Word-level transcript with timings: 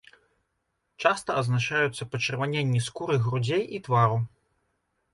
Часта 1.05 1.29
адзначаюцца 1.43 2.03
пачырваненні 2.15 2.85
скуры 2.89 3.21
грудзей 3.29 3.63
і 3.75 3.87
твару. 3.91 4.23